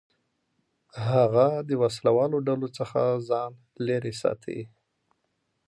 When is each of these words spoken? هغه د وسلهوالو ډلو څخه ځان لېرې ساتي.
هغه 1.09 1.47
د 1.67 1.69
وسلهوالو 1.81 2.37
ډلو 2.47 2.67
څخه 2.77 3.01
ځان 3.29 3.51
لېرې 3.87 4.13
ساتي. 4.21 4.59